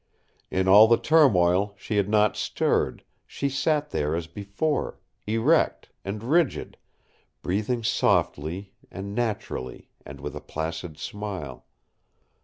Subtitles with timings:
[0.49, 6.23] In all the turmoil she had not stirred; she sat there as before, erect and
[6.23, 6.75] rigid,
[7.43, 11.67] breathing softly and naturally and with a placid smile.